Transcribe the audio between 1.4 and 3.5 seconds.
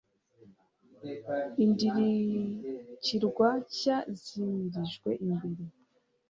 i ndirikirwa